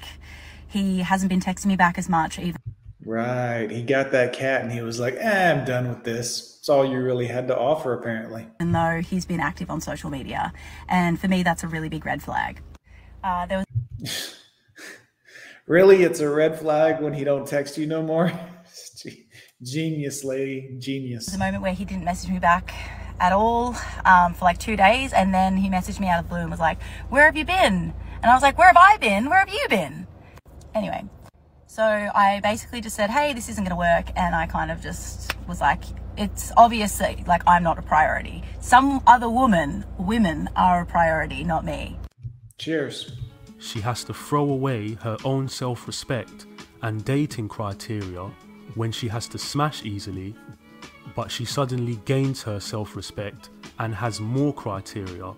he 0.75 0.99
hasn't 0.99 1.29
been 1.29 1.39
texting 1.39 1.67
me 1.67 1.77
back 1.77 1.97
as 1.97 2.09
much 2.09 2.37
even. 2.37 2.61
Right. 3.05 3.71
He 3.71 3.81
got 3.81 4.11
that 4.11 4.33
cat 4.33 4.61
and 4.61 4.71
he 4.71 4.81
was 4.81 4.99
like, 4.99 5.15
eh, 5.15 5.53
I'm 5.53 5.63
done 5.63 5.87
with 5.87 6.03
this. 6.03 6.57
It's 6.59 6.67
all 6.67 6.83
you 6.83 6.99
really 7.01 7.27
had 7.27 7.47
to 7.47 7.57
offer, 7.57 7.93
apparently. 7.93 8.47
And 8.59 8.75
though 8.75 9.01
he's 9.01 9.25
been 9.25 9.39
active 9.39 9.69
on 9.69 9.79
social 9.79 10.09
media, 10.09 10.51
and 10.89 11.19
for 11.19 11.27
me, 11.27 11.43
that's 11.43 11.63
a 11.63 11.67
really 11.67 11.87
big 11.87 12.05
red 12.05 12.21
flag. 12.21 12.61
Uh, 13.23 13.45
there 13.45 13.63
was. 14.01 14.35
really, 15.67 16.03
it's 16.03 16.19
a 16.19 16.29
red 16.29 16.59
flag 16.59 17.01
when 17.01 17.13
he 17.13 17.23
don't 17.23 17.47
text 17.47 17.77
you 17.77 17.85
no 17.85 18.01
more. 18.01 18.31
genius, 19.63 20.23
lady, 20.23 20.75
genius. 20.79 21.33
A 21.33 21.37
moment 21.37 21.61
where 21.61 21.73
he 21.73 21.85
didn't 21.85 22.03
message 22.03 22.31
me 22.31 22.39
back 22.39 22.73
at 23.19 23.31
all 23.31 23.75
um, 24.03 24.33
for 24.33 24.43
like 24.43 24.57
two 24.57 24.75
days, 24.75 25.13
and 25.13 25.33
then 25.33 25.55
he 25.57 25.69
messaged 25.69 25.99
me 25.99 26.09
out 26.09 26.19
of 26.19 26.25
the 26.25 26.29
blue 26.29 26.41
and 26.41 26.51
was 26.51 26.59
like, 26.59 26.81
"Where 27.09 27.25
have 27.25 27.37
you 27.37 27.45
been?" 27.45 27.93
And 28.21 28.25
I 28.25 28.33
was 28.33 28.43
like, 28.43 28.57
"Where 28.57 28.67
have 28.67 28.77
I 28.77 28.97
been? 28.97 29.29
Where 29.29 29.39
have 29.39 29.49
you 29.49 29.65
been?" 29.69 30.04
Anyway, 30.75 31.05
so 31.65 31.83
I 31.83 32.41
basically 32.43 32.81
just 32.81 32.95
said, 32.95 33.09
"Hey, 33.09 33.33
this 33.33 33.49
isn't 33.49 33.63
going 33.63 33.71
to 33.71 33.77
work," 33.77 34.11
and 34.15 34.35
I 34.35 34.45
kind 34.45 34.69
of 34.69 34.81
just 34.81 35.33
was 35.47 35.61
like, 35.61 35.83
it's 36.17 36.51
obviously 36.57 37.23
like 37.27 37.41
I'm 37.47 37.63
not 37.63 37.77
a 37.77 37.81
priority. 37.81 38.43
Some 38.59 39.01
other 39.07 39.29
woman, 39.29 39.85
women 39.97 40.49
are 40.55 40.81
a 40.81 40.85
priority, 40.85 41.43
not 41.43 41.65
me. 41.65 41.99
Cheers. 42.57 43.13
She 43.57 43.81
has 43.81 44.03
to 44.05 44.13
throw 44.13 44.49
away 44.49 44.93
her 45.01 45.17
own 45.23 45.47
self 45.47 45.87
respect 45.87 46.45
and 46.81 47.03
dating 47.03 47.49
criteria 47.49 48.29
when 48.75 48.91
she 48.91 49.07
has 49.07 49.27
to 49.29 49.37
smash 49.37 49.83
easily, 49.83 50.35
but 51.15 51.31
she 51.31 51.45
suddenly 51.45 51.99
gains 52.05 52.43
her 52.43 52.59
self 52.59 52.95
respect 52.95 53.49
and 53.79 53.95
has 53.95 54.19
more 54.19 54.53
criteria 54.53 55.33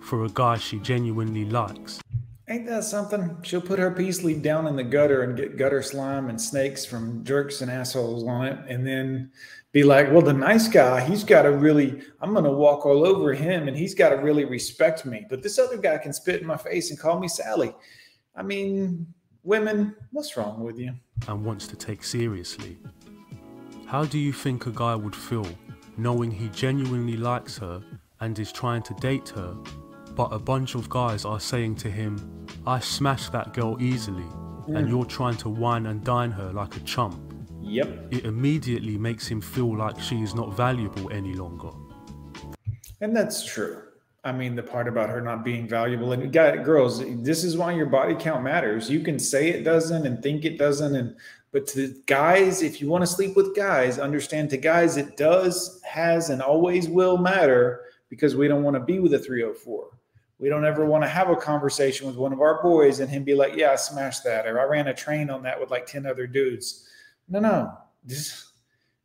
for 0.00 0.24
a 0.24 0.28
guy 0.28 0.56
she 0.56 0.78
genuinely 0.78 1.44
likes. 1.44 2.00
Ain't 2.48 2.66
that 2.66 2.84
something? 2.84 3.36
She'll 3.42 3.60
put 3.60 3.80
her 3.80 3.90
peace 3.90 4.22
leaf 4.22 4.40
down 4.40 4.68
in 4.68 4.76
the 4.76 4.84
gutter 4.84 5.22
and 5.22 5.36
get 5.36 5.56
gutter 5.56 5.82
slime 5.82 6.30
and 6.30 6.40
snakes 6.40 6.84
from 6.84 7.24
jerks 7.24 7.60
and 7.60 7.70
assholes 7.70 8.24
on 8.24 8.46
it, 8.46 8.58
and 8.68 8.86
then 8.86 9.32
be 9.72 9.82
like, 9.82 10.10
well, 10.12 10.22
the 10.22 10.32
nice 10.32 10.68
guy, 10.68 11.00
he's 11.00 11.24
got 11.24 11.42
to 11.42 11.50
really, 11.50 12.00
I'm 12.20 12.34
to 12.34 12.50
walk 12.50 12.86
all 12.86 13.04
over 13.04 13.34
him 13.34 13.68
and 13.68 13.76
he's 13.76 13.94
got 13.94 14.10
to 14.10 14.16
really 14.16 14.44
respect 14.44 15.04
me. 15.04 15.26
But 15.28 15.42
this 15.42 15.58
other 15.58 15.76
guy 15.76 15.98
can 15.98 16.12
spit 16.12 16.40
in 16.40 16.46
my 16.46 16.56
face 16.56 16.90
and 16.90 16.98
call 16.98 17.18
me 17.18 17.28
Sally. 17.28 17.74
I 18.34 18.42
mean, 18.42 19.06
women, 19.42 19.94
what's 20.12 20.36
wrong 20.36 20.62
with 20.62 20.78
you? 20.78 20.94
And 21.28 21.44
wants 21.44 21.66
to 21.68 21.76
take 21.76 22.04
seriously. 22.04 22.78
How 23.86 24.04
do 24.04 24.18
you 24.18 24.32
think 24.32 24.66
a 24.66 24.70
guy 24.70 24.94
would 24.94 25.16
feel 25.16 25.46
knowing 25.98 26.30
he 26.30 26.48
genuinely 26.48 27.16
likes 27.16 27.58
her 27.58 27.82
and 28.20 28.38
is 28.38 28.52
trying 28.52 28.82
to 28.84 28.94
date 28.94 29.28
her, 29.30 29.54
but 30.16 30.32
a 30.32 30.38
bunch 30.38 30.74
of 30.74 30.88
guys 30.88 31.26
are 31.26 31.38
saying 31.38 31.76
to 31.76 31.90
him, 31.90 32.46
I 32.66 32.80
smashed 32.80 33.32
that 33.32 33.52
girl 33.52 33.76
easily, 33.80 34.24
mm. 34.24 34.76
and 34.76 34.88
you're 34.88 35.04
trying 35.04 35.36
to 35.36 35.50
wine 35.50 35.86
and 35.86 36.02
dine 36.02 36.30
her 36.30 36.52
like 36.52 36.74
a 36.76 36.80
chump? 36.80 37.20
Yep. 37.60 38.08
It 38.10 38.24
immediately 38.24 38.96
makes 38.96 39.28
him 39.28 39.40
feel 39.40 39.76
like 39.76 40.00
she 40.00 40.22
is 40.22 40.34
not 40.34 40.56
valuable 40.56 41.12
any 41.12 41.34
longer. 41.34 41.70
And 43.00 43.14
that's 43.14 43.44
true. 43.44 43.82
I 44.24 44.32
mean, 44.32 44.56
the 44.56 44.62
part 44.62 44.88
about 44.88 45.10
her 45.10 45.20
not 45.20 45.44
being 45.44 45.68
valuable 45.68 46.12
and 46.12 46.32
got 46.32 46.64
girls, 46.64 47.04
this 47.22 47.44
is 47.44 47.56
why 47.56 47.72
your 47.72 47.86
body 47.86 48.14
count 48.14 48.42
matters. 48.42 48.90
You 48.90 49.00
can 49.00 49.18
say 49.18 49.50
it 49.50 49.62
doesn't 49.62 50.06
and 50.06 50.22
think 50.22 50.44
it 50.44 50.58
doesn't. 50.58 50.96
And, 50.96 51.14
but 51.52 51.66
to 51.68 51.94
guys, 52.06 52.62
if 52.62 52.80
you 52.80 52.88
want 52.88 53.02
to 53.02 53.06
sleep 53.06 53.36
with 53.36 53.54
guys, 53.54 53.98
understand 53.98 54.50
to 54.50 54.56
guys, 54.56 54.96
it 54.96 55.16
does, 55.16 55.80
has, 55.84 56.30
and 56.30 56.40
always 56.40 56.88
will 56.88 57.18
matter 57.18 57.82
because 58.08 58.34
we 58.34 58.48
don't 58.48 58.62
want 58.62 58.74
to 58.74 58.80
be 58.80 58.98
with 58.98 59.14
a 59.14 59.18
304. 59.18 59.90
We 60.38 60.48
don't 60.50 60.66
ever 60.66 60.84
want 60.84 61.02
to 61.02 61.08
have 61.08 61.30
a 61.30 61.36
conversation 61.36 62.06
with 62.06 62.16
one 62.16 62.32
of 62.32 62.40
our 62.40 62.62
boys 62.62 63.00
and 63.00 63.08
him 63.08 63.24
be 63.24 63.34
like, 63.34 63.56
"Yeah, 63.56 63.72
I 63.72 63.76
smashed 63.76 64.22
that," 64.24 64.46
or 64.46 64.60
"I 64.60 64.64
ran 64.64 64.88
a 64.88 64.94
train 64.94 65.30
on 65.30 65.42
that 65.44 65.58
with 65.58 65.70
like 65.70 65.86
ten 65.86 66.06
other 66.06 66.26
dudes." 66.26 66.86
No, 67.28 67.40
no. 67.40 67.72
This 68.04 68.52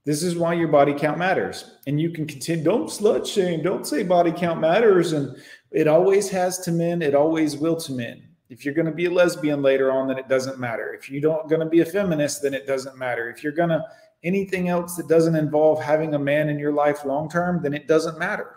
this 0.04 0.24
is 0.24 0.36
why 0.36 0.54
your 0.54 0.68
body 0.68 0.94
count 0.94 1.18
matters, 1.18 1.78
and 1.88 2.02
you 2.02 2.10
can 2.10 2.26
continue. 2.28 2.64
Don't 2.64 2.90
slut 2.90 3.26
shame. 3.26 3.62
Don't 3.64 3.88
say 3.88 4.04
body 4.04 4.32
count 4.32 4.60
matters, 4.60 5.14
and 5.14 5.38
it 5.72 5.88
always 5.88 6.30
has 6.30 6.60
to 6.60 6.72
men. 6.72 7.02
It 7.02 7.16
always 7.16 7.56
will 7.56 7.78
to 7.78 7.94
men. 7.94 8.24
If 8.50 8.66
you're 8.66 8.74
going 8.74 8.88
to 8.88 8.92
be 8.92 9.06
a 9.06 9.12
lesbian 9.12 9.62
later 9.62 9.92
on, 9.92 10.10
then 10.10 10.18
it 10.18 10.28
doesn't 10.28 10.60
matter. 10.60 10.94
If 10.94 11.10
you 11.10 11.22
don't 11.22 11.48
going 11.48 11.62
to 11.62 11.70
be 11.70 11.80
a 11.80 11.86
feminist, 11.86 12.42
then 12.42 12.54
it 12.54 12.68
doesn't 12.68 12.98
matter. 12.98 13.30
If 13.30 13.42
you're 13.42 13.54
going 13.54 13.70
to 13.70 13.86
anything 14.24 14.68
else 14.68 14.98
that 14.98 15.08
doesn't 15.08 15.36
involve 15.36 15.82
having 15.82 16.14
a 16.14 16.20
man 16.20 16.50
in 16.50 16.60
your 16.60 16.74
life 16.74 17.06
long 17.06 17.30
term, 17.30 17.62
then 17.64 17.74
it 17.74 17.88
doesn't 17.88 18.20
matter 18.20 18.56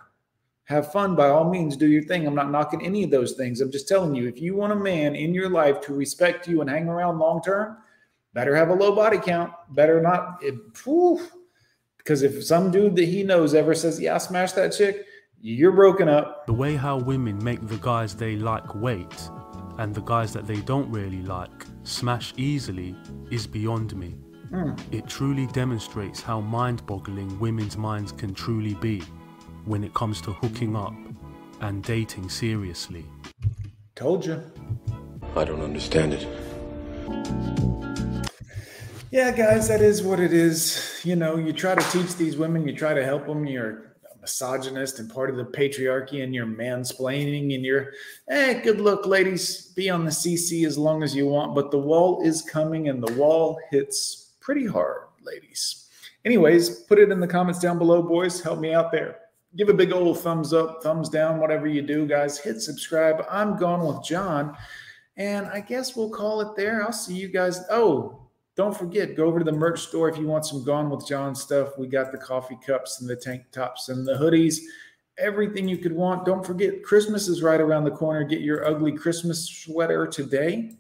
have 0.65 0.91
fun 0.93 1.15
by 1.15 1.29
all 1.29 1.49
means 1.51 1.77
do 1.77 1.87
your 1.87 2.03
thing. 2.03 2.27
I'm 2.27 2.35
not 2.35 2.51
knocking 2.51 2.85
any 2.85 3.05
of 3.05 3.11
those 3.11 3.33
things. 3.33 3.61
I'm 3.61 3.71
just 3.71 3.87
telling 3.87 4.15
you 4.15 4.27
if 4.29 4.41
you 4.41 4.57
want 4.57 4.73
a 4.73 4.77
man 4.77 5.15
in 5.15 5.35
your 5.35 5.49
life 5.49 5.81
to 5.83 5.95
respect 5.95 6.49
you 6.49 6.61
and 6.61 6.71
hang 6.71 6.89
around 6.89 7.19
long 7.19 7.43
term 7.43 7.77
better 8.33 8.57
have 8.57 8.71
a 8.71 8.75
low 8.75 8.95
body 8.95 9.19
count. 9.19 9.53
Better 9.71 10.01
not 10.01 10.43
it, 10.43 10.55
because 11.99 12.23
if 12.23 12.43
some 12.43 12.71
dude 12.71 12.97
that 12.97 13.05
he 13.05 13.23
knows 13.23 13.55
ever 13.55 13.75
says 13.75 14.01
yeah 14.01 14.19
smash 14.19 14.53
that 14.53 14.73
chick 14.73 15.07
you're 15.41 15.73
broken 15.73 16.09
up. 16.09 16.47
The 16.47 16.55
way 16.55 16.75
how 16.75 16.97
women 16.99 17.43
make 17.45 17.67
the 17.69 17.77
guys 17.77 18.15
they 18.15 18.37
like 18.37 18.75
wait 18.75 19.31
and 19.79 19.95
the 19.95 20.01
guys 20.01 20.33
that 20.33 20.47
they 20.47 20.61
don't 20.63 20.91
really 20.91 21.23
like 21.23 21.67
smash 21.83 22.33
easily 22.39 22.97
is 23.31 23.47
beyond 23.47 23.95
me. 23.95 24.17
Mm. 24.53 24.79
it 24.93 25.09
truly 25.09 25.47
demonstrates 25.49 26.21
how 26.21 26.41
mind-boggling 26.41 27.41
women's 27.41 27.77
minds 27.77 28.13
can 28.13 28.33
truly 28.33 28.75
be 28.75 29.03
when 29.67 29.83
it 29.83 29.95
comes 29.95 30.21
to 30.23 30.33
hooking 30.33 30.77
up 30.77 30.95
and 31.61 31.83
dating 31.83 32.29
seriously. 32.29 33.05
Told 33.95 34.27
you. 34.27 34.43
I 35.37 35.45
don't 35.45 35.63
understand 35.63 36.15
it. 36.15 36.27
Yeah, 39.11 39.31
guys, 39.31 39.69
that 39.69 39.81
is 39.81 40.03
what 40.03 40.21
it 40.21 40.33
is. 40.33 41.01
You 41.05 41.17
know, 41.17 41.37
you 41.37 41.53
try 41.53 41.75
to 41.75 41.91
teach 41.91 42.17
these 42.17 42.37
women, 42.37 42.67
you 42.67 42.75
try 42.75 42.95
to 42.95 43.05
help 43.05 43.27
them. 43.27 43.47
You're 43.47 43.95
a 44.13 44.21
misogynist 44.21 44.99
and 44.99 45.09
part 45.09 45.31
of 45.31 45.37
the 45.37 45.45
patriarchy, 45.45 46.23
and 46.23 46.35
you're 46.35 46.47
mansplaining, 46.47 47.55
and 47.55 47.65
you're, 47.65 47.93
hey, 48.29 48.61
good 48.63 48.81
luck, 48.81 49.07
ladies. 49.07 49.73
Be 49.77 49.89
on 49.89 50.05
the 50.05 50.11
CC 50.11 50.67
as 50.67 50.77
long 50.77 51.03
as 51.03 51.15
you 51.15 51.27
want, 51.27 51.55
but 51.55 51.71
the 51.71 51.79
wall 51.79 52.23
is 52.23 52.43
coming, 52.43 52.89
and 52.89 53.03
the 53.03 53.13
wall 53.15 53.59
hits 53.71 54.33
pretty 54.41 54.67
hard, 54.67 55.03
ladies. 55.23 55.89
Anyways, 56.25 56.81
put 56.81 56.99
it 56.99 57.13
in 57.13 57.21
the 57.21 57.27
comments 57.27 57.61
down 57.61 57.79
below, 57.79 58.03
boys. 58.03 58.41
Help 58.41 58.59
me 58.59 58.75
out 58.75 58.91
there 58.91 59.19
give 59.57 59.69
a 59.69 59.75
big 59.75 59.93
old 59.93 60.21
thumbs 60.21 60.53
up, 60.53 60.83
thumbs 60.83 61.09
down, 61.09 61.39
whatever 61.39 61.67
you 61.67 61.83
do, 61.83 62.07
guys. 62.07 62.39
Hit 62.39 62.61
subscribe. 62.61 63.25
I'm 63.31 63.57
gone 63.57 63.87
with 63.87 64.05
John. 64.05 64.57
And 65.17 65.47
I 65.47 65.61
guess 65.61 65.95
we'll 65.95 66.11
call 66.11 66.41
it 66.41 66.57
there. 66.57 66.83
I'll 66.83 66.93
see 66.93 67.15
you 67.15 67.29
guys. 67.29 67.61
Oh, 67.71 68.25
don't 68.57 68.77
forget, 68.77 69.17
go 69.17 69.27
over 69.27 69.41
to 69.41 69.45
the 69.45 69.53
merch 69.53 69.81
store 69.81 70.09
if 70.09 70.17
you 70.17 70.27
want 70.27 70.47
some 70.47 70.65
Gone 70.65 70.89
with 70.89 71.07
John 71.07 71.35
stuff. 71.35 71.77
We 71.77 71.89
got 71.89 72.13
the 72.13 72.19
coffee 72.19 72.59
cups 72.65 73.01
and 73.01 73.11
the 73.11 73.17
tank 73.17 73.43
tops 73.51 73.89
and 73.89 74.07
the 74.07 74.15
hoodies, 74.15 74.59
everything 75.19 75.69
you 75.69 75.79
could 75.79 75.93
want. 75.93 76.25
Don't 76.25 76.47
forget, 76.47 76.85
Christmas 76.85 77.27
is 77.27 77.43
right 77.43 77.61
around 77.61 77.85
the 77.85 77.91
corner. 77.91 78.23
Get 78.23 78.43
your 78.43 78.65
ugly 78.65 78.93
Christmas 78.93 79.49
sweater 79.49 80.07
today. 80.07 80.77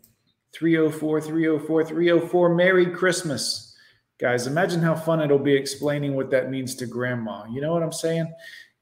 304 0.53 1.21
304 1.21 1.85
304. 1.85 2.55
Merry 2.55 2.87
Christmas. 2.87 3.77
Guys, 4.21 4.47
imagine 4.47 4.81
how 4.81 4.95
fun 4.95 5.21
it'll 5.21 5.41
be 5.41 5.57
explaining 5.57 6.15
what 6.15 6.31
that 6.31 6.49
means 6.49 6.77
to 6.77 6.87
grandma. 6.87 7.45
You 7.47 7.61
know 7.61 7.73
what 7.73 7.83
I'm 7.83 7.93
saying? 7.93 8.33